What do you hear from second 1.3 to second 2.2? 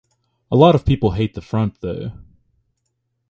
the front though.